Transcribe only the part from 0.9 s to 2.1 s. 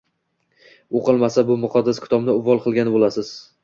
o‘qilmasa bu muqaddas